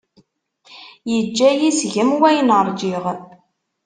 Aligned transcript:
Yeǧǧa-yi 1.11 1.71
seg-m 1.79 2.09
wayen 2.19 2.49
ṛǧiɣ. 2.67 3.03